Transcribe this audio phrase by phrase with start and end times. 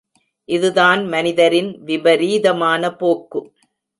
[0.49, 3.41] இதுதான் மனிதரின் விபரீதமான போக்கு.